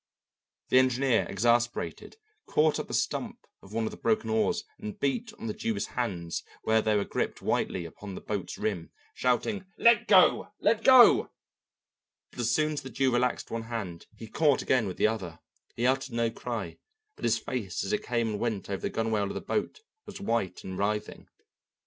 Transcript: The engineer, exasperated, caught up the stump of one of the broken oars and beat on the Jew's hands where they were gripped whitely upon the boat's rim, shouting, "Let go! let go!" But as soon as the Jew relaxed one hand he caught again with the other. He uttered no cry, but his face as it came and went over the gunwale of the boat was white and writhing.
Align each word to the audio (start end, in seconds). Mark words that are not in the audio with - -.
The 0.69 0.79
engineer, 0.79 1.27
exasperated, 1.29 2.17
caught 2.47 2.79
up 2.79 2.87
the 2.87 2.93
stump 2.95 3.45
of 3.61 3.71
one 3.71 3.85
of 3.85 3.91
the 3.91 3.97
broken 3.97 4.31
oars 4.31 4.63
and 4.79 4.99
beat 4.99 5.31
on 5.37 5.45
the 5.45 5.53
Jew's 5.53 5.85
hands 5.93 6.41
where 6.63 6.81
they 6.81 6.95
were 6.95 7.05
gripped 7.05 7.43
whitely 7.43 7.85
upon 7.85 8.15
the 8.15 8.21
boat's 8.21 8.57
rim, 8.57 8.89
shouting, 9.13 9.63
"Let 9.77 10.07
go! 10.07 10.53
let 10.59 10.83
go!" 10.83 11.29
But 12.31 12.39
as 12.39 12.49
soon 12.51 12.71
as 12.73 12.81
the 12.81 12.89
Jew 12.89 13.13
relaxed 13.13 13.51
one 13.51 13.61
hand 13.65 14.07
he 14.17 14.27
caught 14.27 14.63
again 14.63 14.87
with 14.87 14.97
the 14.97 15.05
other. 15.05 15.37
He 15.75 15.85
uttered 15.85 16.15
no 16.15 16.31
cry, 16.31 16.79
but 17.15 17.23
his 17.23 17.37
face 17.37 17.83
as 17.83 17.93
it 17.93 18.01
came 18.01 18.29
and 18.29 18.39
went 18.39 18.71
over 18.71 18.81
the 18.81 18.89
gunwale 18.89 19.27
of 19.27 19.35
the 19.35 19.39
boat 19.39 19.81
was 20.07 20.19
white 20.19 20.63
and 20.63 20.79
writhing. 20.79 21.27